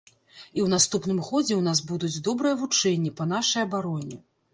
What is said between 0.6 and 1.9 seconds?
наступным годзе ў нас